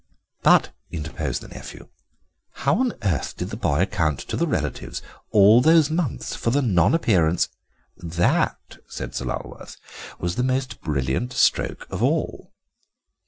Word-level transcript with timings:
"But," 0.41 0.71
interposed 0.91 1.41
the 1.43 1.47
nephew, 1.49 1.87
"how 2.53 2.79
on 2.79 2.93
earth 3.03 3.37
did 3.37 3.51
the 3.51 3.55
boy 3.55 3.81
account 3.81 4.17
to 4.21 4.35
the 4.35 4.47
relatives 4.47 5.03
all 5.29 5.61
those 5.61 5.91
months 5.91 6.35
for 6.35 6.49
the 6.49 6.63
non 6.63 6.95
appearance—" 6.95 7.49
"That," 7.97 8.79
said 8.89 9.13
Sir 9.13 9.25
Lulworth, 9.25 9.77
"was 10.17 10.37
the 10.37 10.43
most 10.43 10.81
brilliant 10.81 11.33
stroke 11.33 11.85
of 11.91 12.01
all. 12.01 12.51